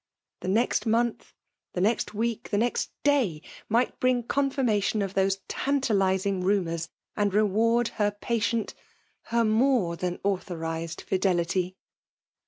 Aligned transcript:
The 0.39 0.47
next 0.47 0.87
month, 0.87 1.31
the 1.73 1.79
next 1.81 2.11
week, 2.15 2.49
the 2.49 2.57
next 2.57 2.89
day, 3.03 3.43
might 3.69 3.99
brmg 3.99 4.27
confirmation 4.27 5.03
of 5.03 5.13
these 5.13 5.41
tantalizing 5.47 6.41
rumours, 6.43 6.89
and 7.15 7.31
reward 7.31 7.89
her 7.89 8.09
20 8.09 8.09
FKMALE 8.09 8.19
DOMINATION. 8.39 8.51
patient— 8.65 8.73
ber 9.31 9.43
more 9.43 9.95
than 9.95 10.19
authorized 10.23 11.03
fiflefity 11.07 11.75